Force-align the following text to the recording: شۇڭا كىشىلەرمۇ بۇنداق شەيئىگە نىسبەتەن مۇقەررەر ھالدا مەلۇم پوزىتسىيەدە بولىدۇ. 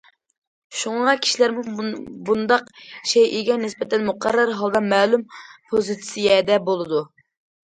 شۇڭا 0.83 1.11
كىشىلەرمۇ 1.25 1.85
بۇنداق 2.29 2.71
شەيئىگە 3.11 3.59
نىسبەتەن 3.65 4.09
مۇقەررەر 4.09 4.55
ھالدا 4.63 4.83
مەلۇم 4.89 5.27
پوزىتسىيەدە 5.43 6.61
بولىدۇ. 6.73 7.05